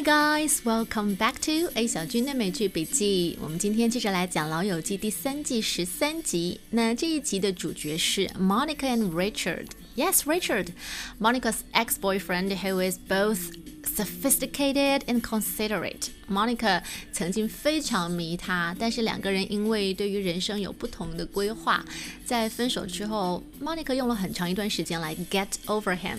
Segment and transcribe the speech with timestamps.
[0.00, 3.38] guys, welcome back to A 小军的美剧笔记。
[3.42, 6.58] 我们今天接着来讲《老友记》第三季十三集。
[6.70, 9.66] 那这一集的主角是 Monica and Richard.
[9.94, 10.68] Yes, Richard,
[11.20, 13.50] Monica's ex-boyfriend who is both
[13.95, 16.07] sophisticated and considerate.
[16.29, 21.85] Monica 曾经非常迷他，但是两个人因为对于人生有不同的规划，
[22.25, 26.17] 在分手之后，Monica 用了很长一段时间来 get over him。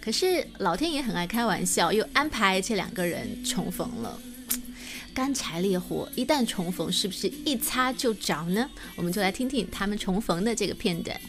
[0.00, 4.20] 可是老天爷很爱开玩笑，又安排这两个人重逢了。
[5.14, 8.70] 干柴烈火一旦重逢，是不是一擦就着呢？
[8.96, 11.20] 我们就来听听他们重逢的这个片段。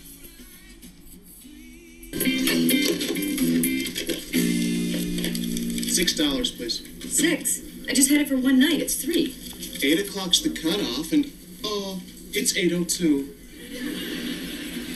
[5.94, 6.82] Six dollars, please.
[7.16, 7.62] Six.
[7.88, 8.82] I just had it for one night.
[8.82, 9.36] It's three.
[9.84, 11.32] Eight o'clock's the cutoff, and
[11.64, 13.36] oh, it's eight oh two.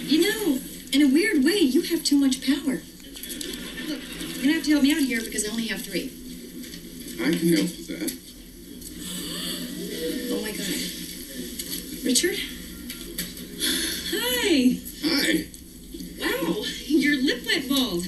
[0.07, 0.59] You know,
[0.91, 2.81] in a weird way, you have too much power.
[3.87, 6.11] Look, you're gonna have to help me out here because I only have three.
[7.21, 8.11] I can help with that.
[10.29, 10.67] Oh my god.
[12.05, 12.35] Richard?
[14.13, 14.79] Hi.
[15.05, 15.45] Hi.
[16.19, 18.03] Wow, your lip went bald.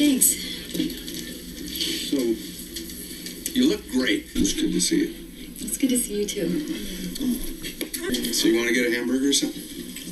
[0.00, 0.32] Thanks.
[2.08, 2.16] So,
[3.52, 4.28] you look great.
[4.34, 5.14] It's good to see you.
[5.60, 6.48] It's good to see you too.
[8.32, 9.62] So, you want to get a hamburger or something?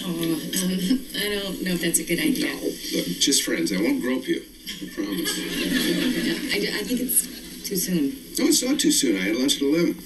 [0.04, 0.38] Oh, um,
[1.16, 2.54] I don't know if that's a good idea.
[2.54, 2.62] No.
[2.62, 3.72] Look, just friends.
[3.72, 4.42] I won't grope you.
[4.82, 5.32] I promise.
[6.54, 8.10] I, I think it's too soon.
[8.38, 9.16] No, it's not too soon.
[9.16, 9.96] I had lunch at 11.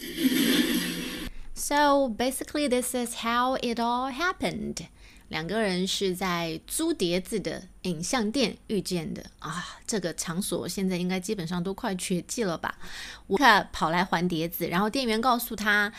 [1.55, 4.89] So basically, this is how it all happened.
[5.33, 12.79] 两个人是在租碟子的影像店遇见的啊，这个场所现在应该基本上都快绝迹了吧？
[13.27, 15.91] 我看跑来还碟子，然后店员告诉他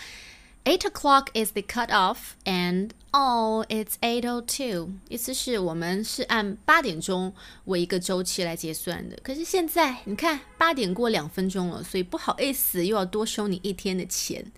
[0.65, 7.33] ，eight o'clock is the cut off，and oh it's eight o two，意思是我们是按八点钟
[7.65, 9.17] 为一个周期来结算的。
[9.23, 14.51] 可是现在你看八点过两分钟了，所以不好意思又要多收你一天的钱。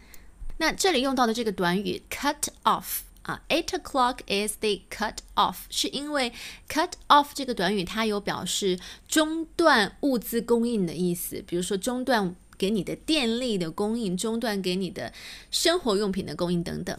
[0.57, 2.99] 那这里用到的这个短语 cut off。
[3.25, 6.31] 啊，eight o'clock is the cut off，是因为
[6.69, 15.11] cut off 这个短语它有表示中断物资供应的意思，比如说中断给你的电力的供应，中断给你的
[15.49, 16.95] 生活用品的供应等等。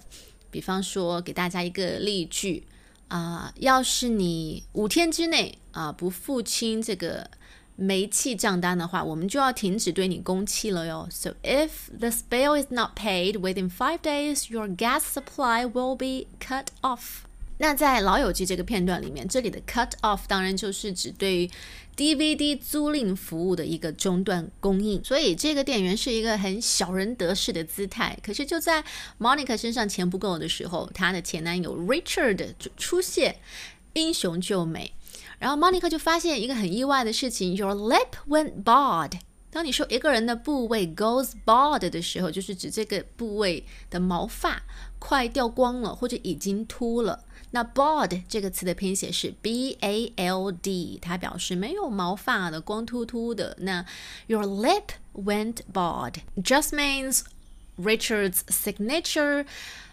[0.51, 2.67] 比方说，给大家一个例句
[3.07, 7.31] 啊，要是你五天之内啊不付清这个。
[7.77, 11.07] 煤气账单的话，我们就要停止对你供气了哟。
[11.11, 16.67] So if the bill is not paid within five days, your gas supply will be cut
[16.81, 17.27] off。
[17.59, 21.51] 那在《老友记》这个片段里面，这里的 cut off 当然就是指对于
[21.97, 25.03] DVD 租赁服务的一个中断供应。
[25.03, 28.19] 所以这个店员是一个很小人得势的姿态。
[28.23, 28.85] 可是就在
[29.19, 33.37] Monica 身上钱不够的时候，她的前男友 Richard 就出现，
[33.95, 34.93] 英雄救美。
[35.39, 39.13] 然后 Monica 就发现一个很意外的事情，Your lip went bald。
[39.51, 44.63] 当你说一个人的部位 goes bald 的时候，就是指这个部位的毛发
[44.99, 47.25] 快掉光了，或者已经秃了。
[47.53, 53.57] 那 bald 这个词的拼写是 b a l d，它表示没有毛发的，光秃秃的。
[53.61, 53.87] 那
[54.27, 57.21] Your lip went bald just means
[57.79, 59.47] Richard's signature。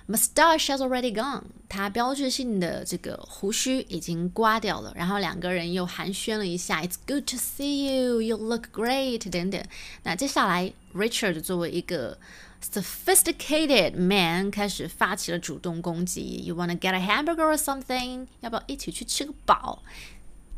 [0.06, 4.92] Mustache has already gone，他标志性的这个胡须已经刮掉了。
[4.96, 9.64] 然后两个人又寒暄了一下，It's good to see you, you look great 等等。
[10.04, 12.18] 那接下来，Richard 作为一个
[12.62, 16.44] sophisticated man 开始发起了主动攻击。
[16.44, 18.28] You wanna get a hamburger or something？
[18.42, 19.84] 要不要一起去吃个饱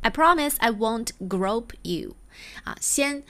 [0.01, 2.16] ？I promise I won't grope you。
[2.63, 3.23] 啊，先。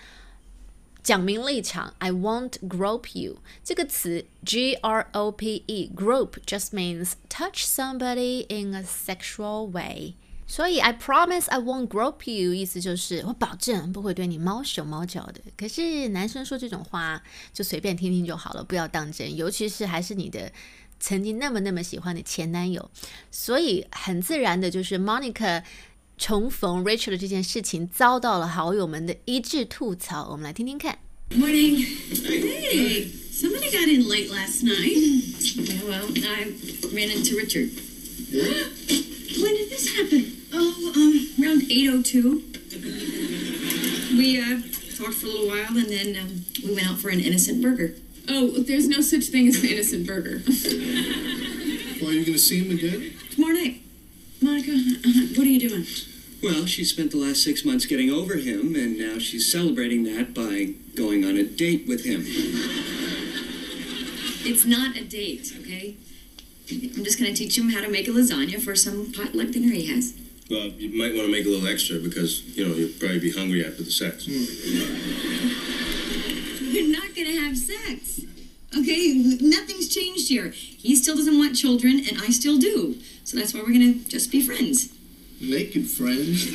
[1.05, 8.81] 讲明立场，I won't grope you 这个词，G R O P E，grope just means touch somebody in a
[8.81, 10.15] sexual way。
[10.47, 15.41] 所以 I promise I won't grope you，意思就是我保证不会对你猫手猫脚的。
[15.56, 17.21] 可是男生说这种话
[17.53, 20.51] 就随便听听就好了，不要当真，尤其是还是你的
[21.00, 22.89] 曾经那么那么喜欢的前男友。
[23.30, 25.63] 所以很自然的就是 Monica。
[26.19, 30.99] 重逢 Rachel 的这件事情遭到了好友们的一致吐槽，我们来听听看。
[31.31, 31.76] Morning.
[32.12, 34.96] Hey, somebody got in late last night.
[35.55, 36.52] Yeah, well, I
[36.93, 37.70] ran into Richard.
[38.31, 40.26] when did this happen?
[40.52, 42.43] Oh, um, around 8.02.
[44.19, 44.61] We, uh,
[44.96, 47.94] talked for a little while and then um, we went out for an innocent burger.
[48.28, 50.43] Oh, there's no such thing as an innocent burger.
[52.00, 53.12] Well, are you going to see him again?
[53.31, 53.82] Tomorrow night.
[54.45, 54.77] Monica, uh,
[55.36, 55.86] what are you doing?
[56.44, 60.36] Well, she spent the last six months getting over him, and now she's celebrating that
[60.36, 62.21] by going on a date with him.
[64.45, 65.95] It's not a date, okay?
[66.69, 69.88] I'm just gonna teach him how to make a lasagna for some potluck dinner he
[69.88, 70.13] has.
[70.51, 73.31] Well, you might want to make a little extra because, you know, you'll probably be
[73.31, 74.27] hungry after the sex.
[76.62, 78.21] We're not gonna have sex
[78.84, 80.50] Okay, nothing's changed here.
[80.50, 82.96] He still doesn't want children, and I still do.
[83.25, 84.88] So that's why we're gonna just be friends.
[85.40, 86.49] Naked friends?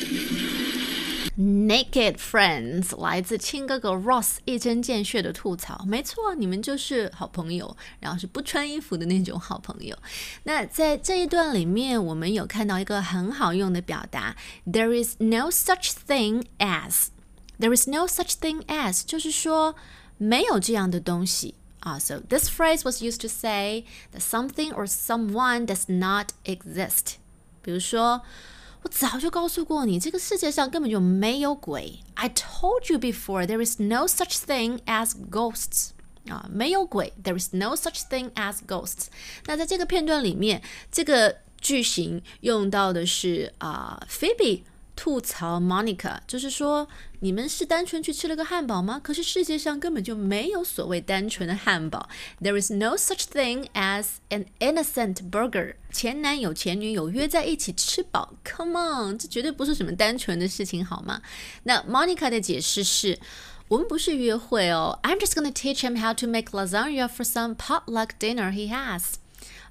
[1.38, 9.98] Naked Friends 来自亲哥哥 Ross 一针见血的吐槽，没错，你们就是好朋友，然后是不穿衣服的那种好朋友。
[10.44, 19.76] 那在这一段里面，我们有看到一个很好用的表达，There is no such thing as。There is no such thing as，就是说
[20.18, 22.00] 没有这样的东西 啊。
[22.00, 27.16] So this phrase was used to say that something or someone does not exist。
[27.62, 28.22] 比如说。
[28.84, 32.02] 我早就告诉过你，这个世界上根本就没有鬼。
[32.14, 35.90] I told you before there is no such thing as ghosts。
[36.30, 39.08] 啊，没有鬼，there is no such thing as ghosts。
[39.48, 44.62] 那在这个片段里面，这个句型用到的是啊、Phoebe
[45.01, 46.87] 吐槽 Monica，就是说
[47.21, 49.01] 你们是单纯去吃了个汉堡吗？
[49.03, 52.07] 可是世界上根本就没有所谓单纯的汉堡。
[52.43, 55.77] There is no such thing as an innocent burger。
[55.91, 61.23] 前男友前女友约在一起吃饱，Come on，这绝对不是什么单纯的事情，好吗？
[61.63, 63.19] 那 Monica 的解释是。
[63.69, 69.15] 我们不是约会哦，I'm just gonna teach him how to make lasagna for some potluck dinner he has。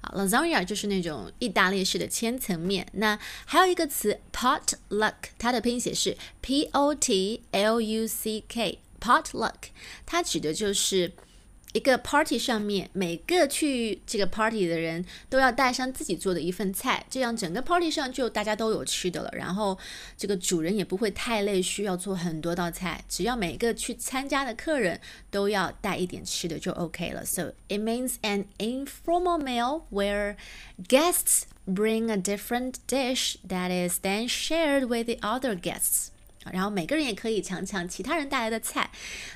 [0.00, 2.86] 啊，lasagna 就是那种意大利式的千层面。
[2.92, 9.54] 那还有一个词 potluck，它的拼写是 p o t l u c k，potluck，
[10.06, 11.12] 它指的就是
[11.72, 19.30] 一个 party 上面每个去这个 party 的人都要带上自己做的一份菜，这样整个 party 上就大家都有吃的了。
[19.32, 19.78] 然后
[20.16, 25.00] 这个主人也不会太累，需要做很多道菜，只要每个去参加的客人
[25.30, 27.24] 都要带一点吃的就 OK 了。
[27.24, 30.36] So it means an informal meal where
[30.88, 36.08] guests bring a different dish that is then shared with the other guests.
[36.52, 38.90] 然后每个人也可以尝尝其他人带来的菜，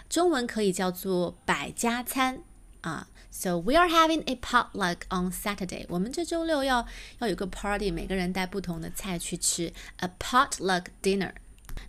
[0.09, 2.43] 中文可以叫做百家餐
[2.81, 3.09] 啊。
[3.31, 5.85] So we are having a potluck on Saturday。
[5.89, 6.87] 我们这周六要
[7.19, 11.33] 要有个 party，每个人带不同的菜去吃，a potluck dinner。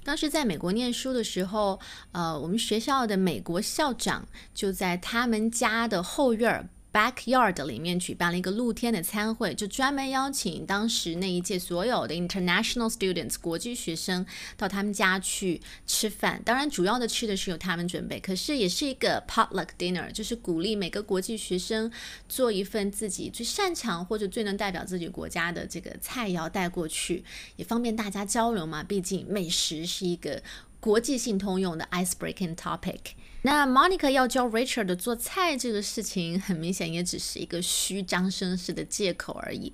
[0.04, 1.80] 当时在美国念书的时候，
[2.12, 6.68] 呃，我们学校的美国校长就在他们家的后院儿。
[6.96, 14.26] Backyard 里面举办了一个露天的餐会，就专门邀请当时那一届所有的 international students 国际学生
[14.56, 16.42] 到他们家去吃饭。
[16.46, 21.92] 当然，主要的吃的是由他们准备，可是也是一个 potluck dinner，就是鼓励每个国际学生
[22.30, 27.26] 做一份自己最擅长或者最能代表自己国家的这个菜肴带过去，
[27.58, 28.82] 也方便大家交流嘛。
[28.82, 30.42] 毕竟美食是一个
[30.86, 33.00] 国际性通用的 ice breaking topic。
[33.42, 39.74] 那 Monica 要教 Richard 做菜这个事情，很明显也只是一个虚张声势的借口而已。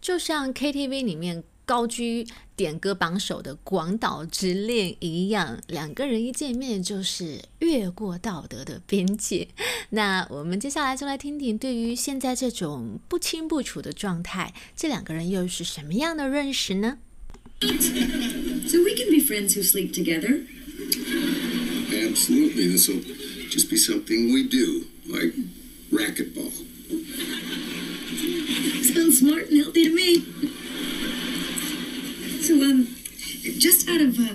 [0.00, 2.26] 就像 KTV 里面高居
[2.56, 9.48] 点歌榜首的《广岛之恋》一样，两个人一见面就是越过道德的边界。
[9.90, 16.96] 那我们接下来就来听听，对于现在这种不清不楚的状态，这两个人又是什么样的认识呢
[18.66, 20.44] ？So we can be friends who sleep together.
[21.92, 22.68] Absolutely.
[22.68, 23.00] This will
[23.48, 25.32] just be something we do, like
[25.92, 26.52] racquetball.
[28.82, 30.20] Sounds smart and healthy to me.
[32.42, 32.88] So, um,
[33.58, 34.34] just out of uh,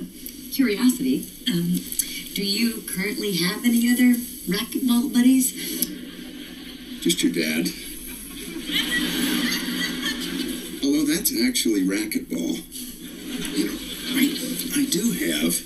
[0.51, 1.79] curiosity, um,
[2.33, 4.15] do you currently have any other
[4.47, 5.53] racquetball buddies?
[7.01, 7.67] Just your dad.
[10.83, 12.61] Although that's actually racquetball.
[13.57, 15.62] You know, I, I do have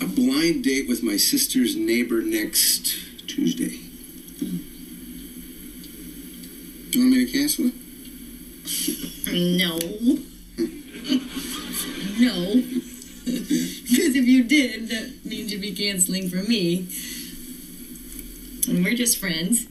[0.00, 2.94] a blind date with my sister's neighbor next
[3.26, 3.78] Tuesday.
[6.90, 7.74] Do you want me to cancel it?
[9.32, 9.78] No.
[12.18, 12.62] no.
[13.24, 16.86] Because if you did, that means you'd be canceling for me.
[18.68, 19.66] And we're just friends.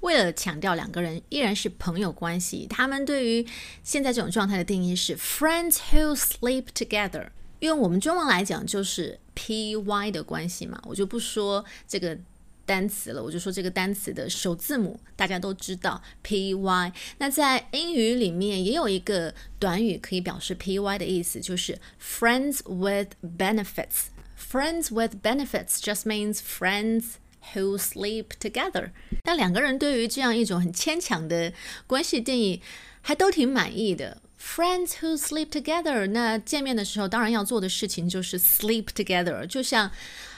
[0.00, 3.46] 为了强调两个人依然是朋友关系，他们对于
[3.82, 7.28] 现在这种状态的定义是 friends who sleep together。
[7.59, 12.17] 用我们中文来讲就是 P Y 的关系嘛，我就不说这个
[12.65, 16.93] 单词了，我就说这个单词的首字母，大家都知道 P Y。
[17.17, 24.07] 那在英语里面也有一个短语可以表示 P Y 的意思，就是 friends with benefits。
[24.37, 27.15] Friends with benefits just means friends
[27.53, 28.91] who sleep together。
[29.25, 31.51] 那两个人对于这样一种很牵强的
[31.85, 32.61] 关系定义，
[33.01, 34.21] 还都挺满意的。
[34.41, 39.91] Friends who sleep together，那见面的时候当然要做的事情就是 sleep together，就像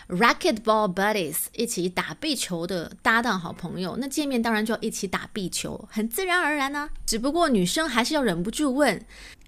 [0.09, 6.89] racquetball buddies 一起打壁球的搭档好朋友，那见面当然就要一起打壁球，很自然而然呢。
[7.05, 9.05] 只不过女生还是要忍不住问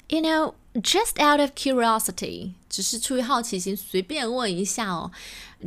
[0.09, 5.11] You know, just out of curiosity，只是出于好奇心，随便问一下哦。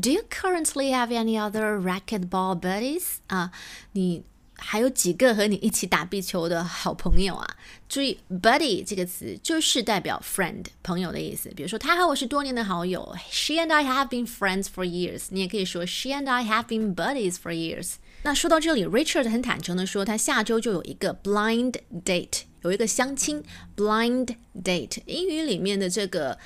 [0.01, 3.17] Do you currently have any other racquetball buddies？
[3.27, 3.51] 啊，
[3.93, 4.23] 你
[4.59, 7.57] 还有几个和你一起打壁球的好朋友啊？
[7.89, 11.51] 注意，buddy 这个词就是代表 friend 朋友的意思。
[11.55, 15.25] 比如说，他和我是多年的好友，She and I have been friends for years。
[15.31, 17.95] 你也可以说，She and I have been buddies for years。
[18.23, 23.43] 那说到这里，Richard 很坦诚的说，他下周就有一个 blind date，有一个相亲
[23.77, 24.99] blind date。
[25.07, 26.39] 英语里面的这个。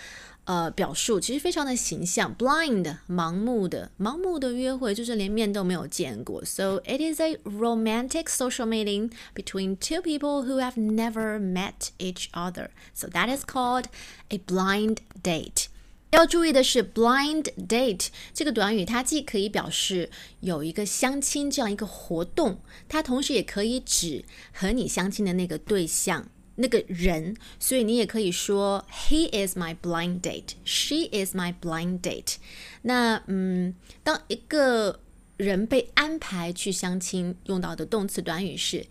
[0.44, 6.44] 呃，表述其实非常的形象，blind 盲目的，盲目的约会就是连面都没有见过。
[6.44, 12.70] So it is a romantic social meeting between two people who have never met each other.
[12.94, 13.84] So that is called
[14.30, 15.66] a blind date.
[16.10, 26.28] 要注意的是，blind date 这个短语，它既可以表示有一个相亲这样一个活动，它同时也可以指和你相亲的那个对象。
[26.60, 30.54] 那个人，所以你也可以说 He is my blind date.
[30.64, 32.36] She is my blind date.
[32.82, 35.00] 那嗯，当一个
[35.36, 38.86] 人被安排去相亲，用到的动词短语是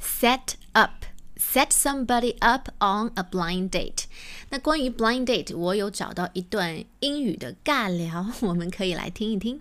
[0.00, 1.04] set up.
[1.36, 4.06] Set somebody up on a blind date.
[4.50, 9.60] 那关于 blind date，我有找到一段英语的尬聊，我们可以来听一听。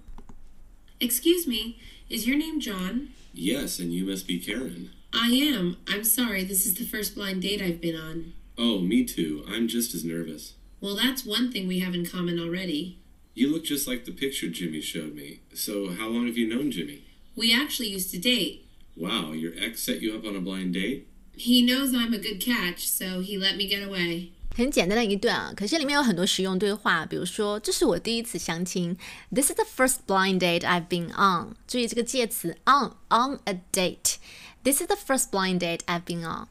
[0.99, 1.75] Excuse me,
[2.09, 3.09] is your name John?
[3.33, 4.91] Yes, and you must be Karen.
[5.13, 5.77] I am.
[5.87, 8.33] I'm sorry, this is the first blind date I've been on.
[8.57, 9.43] Oh, me too.
[9.47, 10.53] I'm just as nervous.
[10.81, 12.99] Well, that's one thing we have in common already.
[13.33, 15.41] You look just like the picture Jimmy showed me.
[15.53, 17.03] So, how long have you known Jimmy?
[17.35, 18.65] We actually used to date.
[18.95, 21.07] Wow, your ex set you up on a blind date?
[21.33, 24.31] He knows I'm a good catch, so he let me get away.
[24.56, 28.96] 很简单的一段啊，可是里面有很多实用对话，比如说，这是我第一次相亲，
[29.34, 31.54] This is the first blind date I've been on。
[31.66, 36.48] 注意这个介词 on on a date。This is the first blind date I've been on.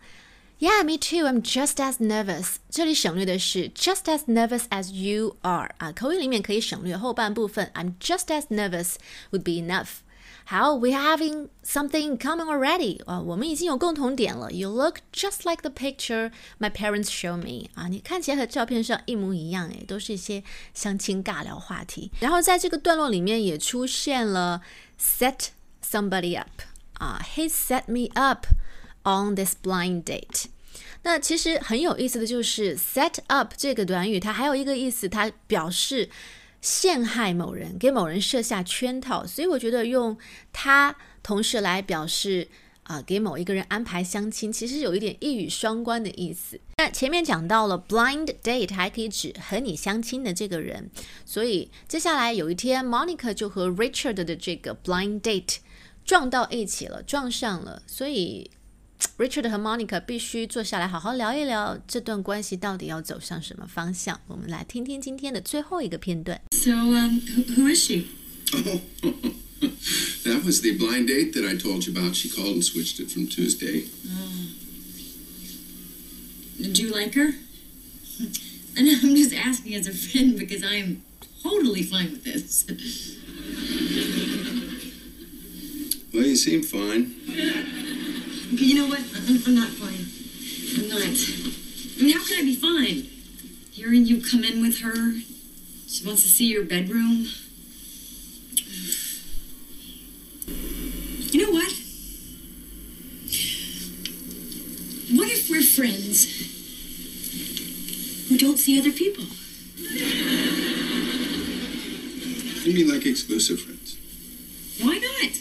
[0.60, 1.26] Yeah, me too.
[1.26, 2.58] I'm just as nervous.
[2.70, 7.72] 这里省略的是 just as nervous as you are 啊，口语里面可以省略后半部分。
[7.74, 8.96] I'm just as nervous
[9.32, 10.02] would be enough.
[10.46, 14.52] 好，we having something in common already 啊，我们已经有共同点了。
[14.52, 20.44] You look just like the picture my parents show me 啊，你看起来和照片上一模一样，诶，都是一些
[20.74, 22.12] 相亲尬聊话题。
[22.20, 24.62] 然后在这个段落里面也出现了
[25.00, 25.48] set
[25.84, 26.50] somebody up。
[26.94, 28.46] 啊，He set me up
[29.04, 30.46] on this blind date。
[31.02, 36.08] 那其实很有意思的就是 set up 这个短语，它还有一个意思，它表示
[36.67, 39.25] 陷害某人，给某人设下圈套。
[39.25, 40.19] 所以我觉得用
[40.53, 42.49] 它同时来表示
[42.83, 46.61] 啊，给某一个人安排相亲，其实有一点一语双关的意思。
[46.79, 50.91] 那前面讲到了 blind date 还可以指和你相亲的这个人，
[51.25, 55.59] 所以接下来有一天，Monica 就和 Richard 的这个 blind date。
[56.05, 58.49] 撞到一起了，撞上了，所以
[59.19, 64.21] Richard 和 Monica 必须坐下来好好聊一聊这段关系到底要走向什么方向。
[64.29, 66.41] 我们来听听今天的最后一个片段。
[66.67, 67.21] So, um,
[67.55, 68.11] who is she?
[68.53, 68.81] Oh,
[70.25, 72.17] that was the blind date that I told you about.
[72.17, 73.85] She called and switched it from Tuesday.
[74.11, 74.49] Oh.
[76.61, 77.35] Did you like her?
[78.79, 81.05] And I'm just asking as a friend because I am
[81.45, 82.67] totally fine with this.
[86.13, 87.15] Well, you seem fine.
[87.31, 87.65] Okay,
[88.65, 89.05] You know what?
[89.15, 90.05] I'm, I'm not fine.
[90.79, 90.99] I'm not.
[90.99, 93.07] I mean, how can I be fine?
[93.71, 95.13] Hearing you come in with her,
[95.97, 97.27] she wants to see your bedroom.
[101.33, 101.73] You know what?
[105.15, 106.27] What if we're friends
[108.29, 109.25] who don't see other people?
[112.65, 113.97] You mean like exclusive friends?
[114.83, 115.33] Why not?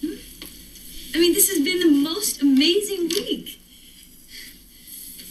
[0.00, 1.16] Hmm?
[1.16, 3.60] I mean, this has been the most amazing week.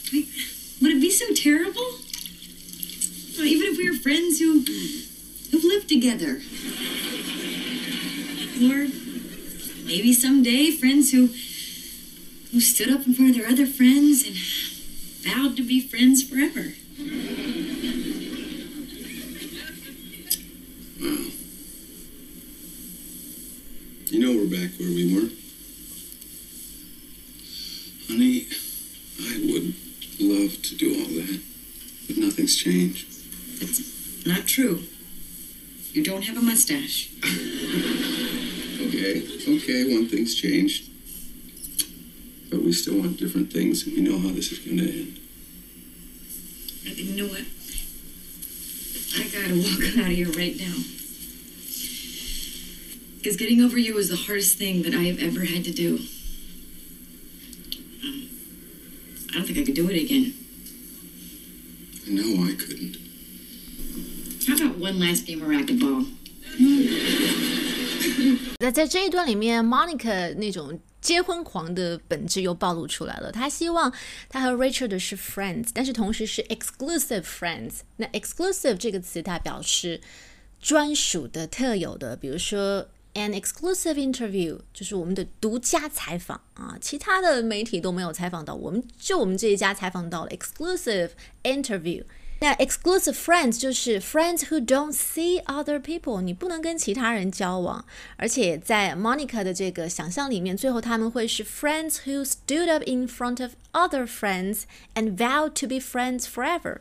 [0.08, 0.26] I mean,
[0.82, 2.00] would it be so terrible?
[3.38, 4.64] Well, even if we were friends who
[5.50, 6.40] who've lived together,
[8.62, 8.88] or
[9.84, 11.26] maybe someday friends who
[12.50, 14.34] who stood up in front of their other friends and
[15.22, 16.72] vowed to be friends forever.
[20.98, 21.28] Wow.
[24.06, 25.28] You know we're back where we were.
[28.08, 28.46] Honey,
[29.20, 29.74] I would
[30.18, 31.40] love to do all that,
[32.06, 33.06] but nothing's changed.
[33.60, 34.84] That's not true.
[35.92, 37.10] You don't have a mustache.
[38.80, 40.90] Okay, okay, one thing's changed.
[42.50, 45.20] But we still want different things, and we know how this is going to end.
[46.82, 47.44] You know what?
[49.14, 50.74] I gotta walk out of here right now.
[53.16, 55.98] Because getting over you was the hardest thing that I have ever had to do.
[58.02, 58.28] Um,
[59.30, 60.34] I don't think I could do it again.
[62.08, 62.96] No, I couldn't.
[64.48, 66.17] How about one last game of racquetball?
[68.60, 73.30] 那在这一段里面，Monica 那种结婚狂的本质又暴露出来了。
[73.30, 73.92] 她希望
[74.28, 77.74] 她和 Richard 是 friends，但是同时是 exclusive friends。
[77.96, 80.00] 那 exclusive 这个词，它表示
[80.60, 91.10] 专属的、特有的，比如说 an exclusive interview，就是我们的独家采访啊，其他的媒体都没有采访到，我们就我们这一家采访到了 exclusive
[91.44, 92.02] interview。
[92.40, 97.84] 那 exclusive friends 就是 friends who don't see other people，你不能跟其他人交往。
[98.16, 104.62] 而且在 Monica 的这个想象里面，最后他们会是 friends who stood up in front of other friends
[104.94, 106.78] and vowed to be friends forever。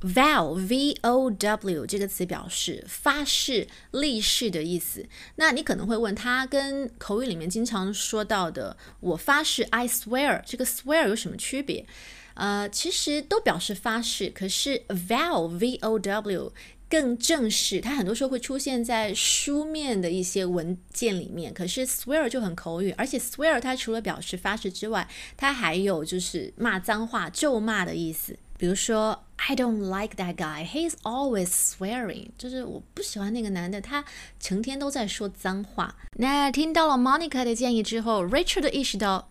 [0.00, 5.06] vow v o w 这个词表示发誓、立誓的意思。
[5.36, 11.86] 那你可能会问，他跟口语里面经常说到的“我发誓 ”I swear，这个 swear 有什么区别？
[12.34, 16.52] 呃，其实都表示发誓，可是 vow v o w
[16.88, 21.52] 更正式，它很多时候会出现在书面的一些文件里面。
[21.52, 28.36] 可是 swear 就很口语，而且 swear 它除了表示发誓之外，它还有就是骂脏话、咒骂的意思。
[28.56, 30.64] 比如说，I don't like that guy.
[30.64, 32.28] He is always swearing.
[32.38, 34.04] 就是我不喜欢那个男的，他
[34.38, 35.96] 成天都在说脏话。
[36.18, 39.28] 那听到了 Monica 的建议之后，Richard 意识到。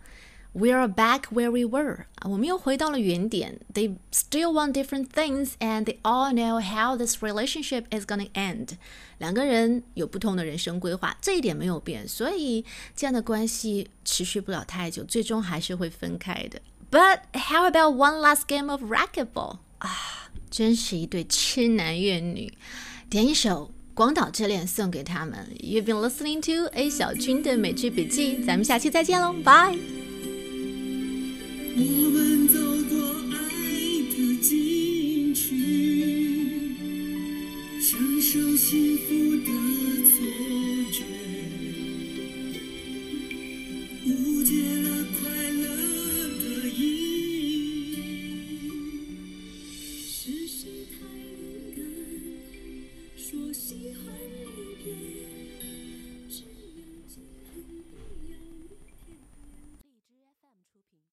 [0.54, 2.06] We're back where we were.
[2.22, 3.60] 我们又回到了原点。
[3.72, 8.70] They still want different things, and they all know how this relationship is gonna end.
[9.18, 12.64] 两个人有不同的人生规划，这一点没有变，所以
[12.96, 16.60] 这样的关系持续不了太久，最终还是会分开的。
[16.90, 19.58] But how about one last game of racquetball?
[19.78, 22.52] 啊，真是一对痴男怨女。
[23.10, 25.46] 点一首《广岛之恋》送给他们。
[25.60, 29.91] You've been listening to A 小军的美剧笔记，咱们下期再见喽，Bye。
[31.75, 32.95] 我们走过
[33.31, 33.37] 爱
[34.11, 36.75] 的禁区，
[37.81, 39.47] 享受幸福的
[40.05, 40.13] 错
[40.91, 41.03] 觉，
[44.05, 44.51] 误解
[44.83, 45.02] 了。